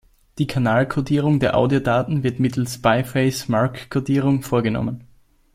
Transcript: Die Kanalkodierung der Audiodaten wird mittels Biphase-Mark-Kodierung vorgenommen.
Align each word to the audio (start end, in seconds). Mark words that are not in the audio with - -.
Die 0.39 0.47
Kanalkodierung 0.47 1.39
der 1.39 1.55
Audiodaten 1.55 2.23
wird 2.23 2.39
mittels 2.39 2.81
Biphase-Mark-Kodierung 2.81 4.41
vorgenommen. 4.41 5.03